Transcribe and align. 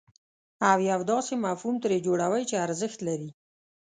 او 0.69 0.77
یو 0.91 0.99
داسې 1.11 1.33
مفهوم 1.45 1.75
ترې 1.83 1.97
جوړوئ 2.05 2.43
چې 2.49 2.55
ارزښت 2.67 2.99
لري. 3.07 3.29